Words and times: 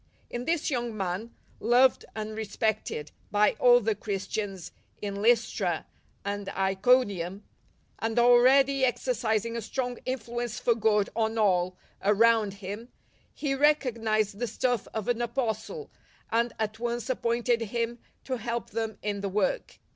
In 0.31 0.45
this 0.45 0.71
young 0.71 0.97
man, 0.97 1.35
loved 1.59 2.05
and 2.15 2.35
re 2.35 2.43
spected 2.43 3.11
by 3.29 3.51
all 3.59 3.79
tlie 3.79 3.99
Christians 3.99 4.71
in 4.99 5.13
L5^stra 5.17 5.85
and 6.25 6.49
Iconium, 6.49 7.43
and 7.99 8.17
already 8.17 8.83
exercising 8.83 9.55
a 9.55 9.61
strong 9.61 9.99
influence 10.07 10.59
for 10.59 10.73
good 10.73 11.11
on 11.15 11.37
all 11.37 11.77
around 12.01 12.55
him, 12.55 12.89
he 13.31 13.53
recognized 13.53 14.39
the 14.39 14.47
stuff 14.47 14.87
of 14.91 15.07
an 15.07 15.21
Apostle, 15.21 15.91
and 16.31 16.51
at 16.57 16.79
once 16.79 17.07
appointed 17.07 17.61
him 17.61 17.99
to 18.23 18.37
help 18.37 18.71
them 18.71 18.97
in 19.03 19.21
the 19.21 19.29
work. 19.29 19.77